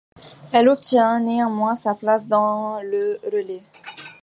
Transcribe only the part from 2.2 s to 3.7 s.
dans le relais.